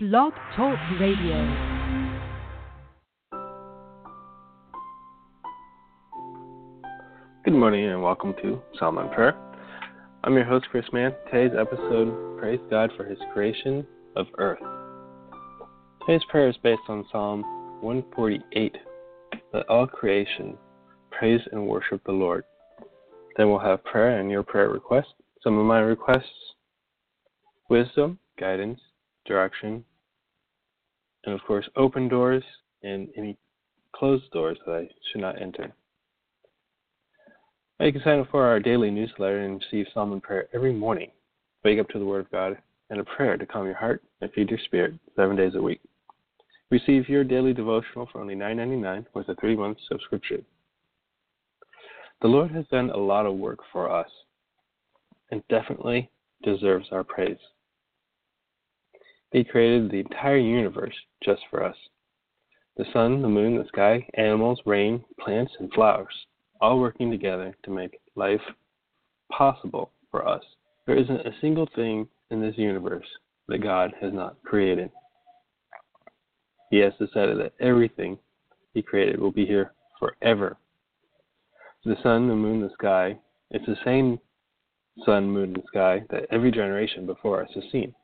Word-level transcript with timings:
Blog 0.00 0.32
Talk 0.54 0.78
Radio. 1.00 1.34
Good 7.44 7.52
morning 7.52 7.86
and 7.86 8.00
welcome 8.00 8.32
to 8.40 8.62
Psalm 8.78 8.98
and 8.98 9.10
Prayer. 9.10 9.36
I'm 10.22 10.34
your 10.34 10.44
host, 10.44 10.66
Chris 10.70 10.84
Mann. 10.92 11.12
Today's 11.32 11.50
episode, 11.58 12.38
Praise 12.38 12.60
God 12.70 12.92
for 12.96 13.06
His 13.06 13.18
creation 13.32 13.84
of 14.14 14.28
earth. 14.38 14.60
Today's 16.06 16.22
prayer 16.30 16.48
is 16.48 16.56
based 16.62 16.82
on 16.86 17.04
Psalm 17.10 17.42
148. 17.80 18.76
Let 19.52 19.68
all 19.68 19.88
creation 19.88 20.56
praise 21.10 21.40
and 21.50 21.66
worship 21.66 22.02
the 22.06 22.12
Lord. 22.12 22.44
Then 23.36 23.50
we'll 23.50 23.58
have 23.58 23.82
prayer 23.82 24.20
and 24.20 24.30
your 24.30 24.44
prayer 24.44 24.68
requests. 24.68 25.14
Some 25.42 25.58
of 25.58 25.66
my 25.66 25.80
requests 25.80 26.54
wisdom, 27.68 28.20
guidance, 28.38 28.78
direction, 29.26 29.84
and 31.24 31.34
of 31.34 31.40
course, 31.46 31.68
open 31.76 32.08
doors 32.08 32.42
and 32.82 33.08
any 33.16 33.36
closed 33.94 34.30
doors 34.32 34.58
that 34.66 34.72
I 34.72 34.88
should 35.10 35.20
not 35.20 35.40
enter. 35.40 35.72
You 37.80 37.92
can 37.92 38.02
sign 38.02 38.18
up 38.18 38.30
for 38.30 38.44
our 38.44 38.58
daily 38.58 38.90
newsletter 38.90 39.44
and 39.44 39.62
receive 39.62 39.86
Psalm 39.94 40.20
prayer 40.20 40.48
every 40.52 40.72
morning. 40.72 41.10
Wake 41.64 41.78
up 41.78 41.88
to 41.90 41.98
the 41.98 42.04
Word 42.04 42.26
of 42.26 42.30
God 42.32 42.58
and 42.90 43.00
a 43.00 43.04
prayer 43.04 43.36
to 43.36 43.46
calm 43.46 43.66
your 43.66 43.76
heart 43.76 44.02
and 44.20 44.32
feed 44.32 44.50
your 44.50 44.58
spirit 44.64 44.94
seven 45.14 45.36
days 45.36 45.54
a 45.54 45.62
week. 45.62 45.80
Receive 46.70 47.08
your 47.08 47.24
daily 47.24 47.52
devotional 47.52 48.08
for 48.10 48.20
only 48.20 48.34
$9.99 48.34 49.06
with 49.14 49.28
a 49.28 49.34
three 49.36 49.56
month 49.56 49.78
subscription. 49.88 50.44
The 52.20 52.28
Lord 52.28 52.50
has 52.50 52.66
done 52.66 52.90
a 52.90 52.96
lot 52.96 53.26
of 53.26 53.36
work 53.36 53.60
for 53.72 53.90
us 53.90 54.10
and 55.30 55.42
definitely 55.48 56.10
deserves 56.42 56.86
our 56.90 57.04
praise. 57.04 57.38
He 59.30 59.44
created 59.44 59.90
the 59.90 60.00
entire 60.00 60.38
universe 60.38 60.94
just 61.22 61.42
for 61.50 61.62
us. 61.62 61.76
The 62.76 62.86
sun, 62.92 63.20
the 63.20 63.28
moon, 63.28 63.58
the 63.58 63.66
sky, 63.68 64.06
animals, 64.14 64.60
rain, 64.64 65.04
plants, 65.20 65.52
and 65.58 65.70
flowers, 65.72 66.14
all 66.60 66.78
working 66.78 67.10
together 67.10 67.54
to 67.64 67.70
make 67.70 68.00
life 68.14 68.40
possible 69.30 69.90
for 70.10 70.26
us. 70.26 70.42
There 70.86 70.96
isn't 70.96 71.26
a 71.26 71.38
single 71.40 71.68
thing 71.74 72.08
in 72.30 72.40
this 72.40 72.56
universe 72.56 73.06
that 73.48 73.58
God 73.58 73.92
has 74.00 74.12
not 74.14 74.42
created. 74.44 74.90
He 76.70 76.78
has 76.78 76.92
decided 76.98 77.38
that 77.38 77.54
everything 77.60 78.18
He 78.72 78.82
created 78.82 79.20
will 79.20 79.32
be 79.32 79.44
here 79.44 79.72
forever. 79.98 80.56
The 81.84 81.96
sun, 82.02 82.28
the 82.28 82.34
moon, 82.34 82.62
the 82.62 82.72
sky, 82.74 83.18
it's 83.50 83.66
the 83.66 83.76
same 83.84 84.18
sun, 85.04 85.30
moon, 85.30 85.54
and 85.54 85.64
sky 85.66 86.02
that 86.10 86.26
every 86.30 86.50
generation 86.50 87.06
before 87.06 87.42
us 87.42 87.50
has 87.54 87.64
seen 87.70 87.94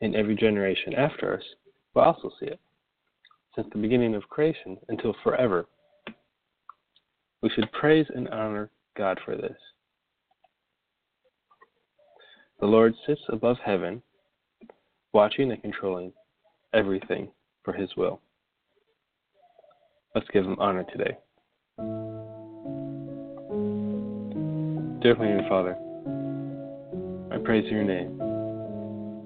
and 0.00 0.14
every 0.14 0.34
generation 0.34 0.94
after 0.94 1.34
us 1.34 1.42
will 1.94 2.02
also 2.02 2.30
see 2.40 2.46
it, 2.46 2.60
since 3.54 3.68
the 3.72 3.78
beginning 3.78 4.14
of 4.14 4.28
creation 4.28 4.76
until 4.88 5.14
forever. 5.22 5.66
We 7.42 7.50
should 7.50 7.70
praise 7.72 8.06
and 8.14 8.28
honor 8.28 8.70
God 8.96 9.18
for 9.24 9.36
this. 9.36 9.56
The 12.60 12.66
Lord 12.66 12.94
sits 13.06 13.20
above 13.28 13.56
heaven, 13.64 14.02
watching 15.12 15.50
and 15.52 15.60
controlling 15.60 16.12
everything 16.72 17.28
for 17.62 17.72
His 17.72 17.90
will. 17.96 18.20
Let's 20.14 20.28
give 20.32 20.44
Him 20.44 20.56
honor 20.58 20.84
today. 20.84 21.18
Dear 25.02 25.14
Heavenly 25.16 25.48
Father, 25.50 25.76
I 27.30 27.36
praise 27.44 27.70
your 27.70 27.84
name. 27.84 28.23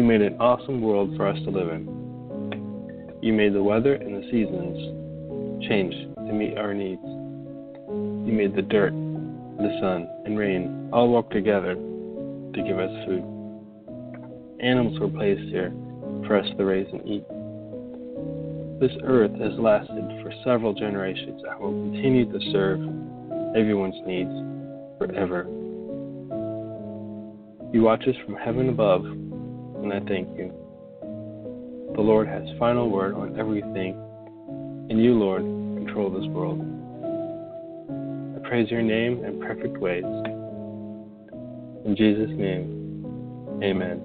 You 0.00 0.06
made 0.06 0.22
an 0.22 0.40
awesome 0.40 0.80
world 0.80 1.14
for 1.14 1.28
us 1.28 1.36
to 1.44 1.50
live 1.50 1.68
in. 1.68 3.18
You 3.20 3.34
made 3.34 3.52
the 3.52 3.62
weather 3.62 3.96
and 3.96 4.16
the 4.16 4.22
seasons 4.30 5.68
change 5.68 5.92
to 6.16 6.32
meet 6.32 6.56
our 6.56 6.72
needs. 6.72 7.04
You 7.04 8.32
made 8.32 8.56
the 8.56 8.62
dirt, 8.62 8.94
the 8.94 9.78
sun, 9.78 10.08
and 10.24 10.38
rain 10.38 10.88
all 10.90 11.12
work 11.12 11.28
together 11.28 11.74
to 11.74 12.62
give 12.66 12.78
us 12.78 12.88
food. 13.04 13.22
Animals 14.62 14.98
were 15.00 15.10
placed 15.10 15.42
here 15.50 15.70
for 16.26 16.38
us 16.38 16.46
to 16.56 16.64
raise 16.64 16.88
and 16.94 17.06
eat. 17.06 17.26
This 18.80 18.96
earth 19.04 19.38
has 19.38 19.52
lasted 19.58 20.08
for 20.22 20.32
several 20.42 20.72
generations 20.72 21.42
and 21.46 21.60
will 21.60 21.92
continue 21.92 22.24
to 22.24 22.40
serve 22.52 22.80
everyone's 23.54 24.00
needs 24.06 24.32
forever. 24.96 25.44
You 27.74 27.82
watch 27.82 28.08
us 28.08 28.16
from 28.24 28.36
heaven 28.36 28.70
above 28.70 29.04
and 29.82 29.92
I 29.92 30.00
thank 30.00 30.28
you. 30.36 30.52
The 31.94 32.00
Lord 32.00 32.28
has 32.28 32.42
final 32.58 32.88
word 32.88 33.14
on 33.14 33.38
everything, 33.38 33.94
and 34.90 35.02
you, 35.02 35.14
Lord, 35.14 35.42
control 35.42 36.10
this 36.10 36.28
world. 36.28 36.60
I 38.36 38.48
praise 38.48 38.70
your 38.70 38.82
name 38.82 39.24
in 39.24 39.40
perfect 39.40 39.78
ways. 39.78 40.04
In 41.84 41.94
Jesus' 41.96 42.30
name, 42.30 43.60
amen. 43.62 44.02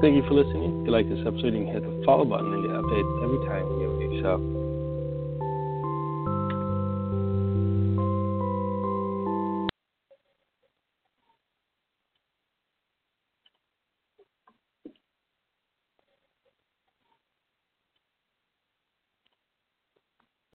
Thank 0.00 0.14
you 0.14 0.22
for 0.28 0.34
listening. 0.34 0.80
If 0.80 0.86
you 0.86 0.92
like 0.92 1.08
this 1.08 1.18
episode, 1.26 1.54
you 1.54 1.64
can 1.64 1.74
hit 1.74 1.82
the 1.82 2.02
follow 2.06 2.24
button 2.24 2.54
and 2.54 2.57
updates 2.88 3.22
every 3.22 3.38
time 3.46 3.66
a 3.66 3.76
new 3.76 4.20
show. 4.22 4.57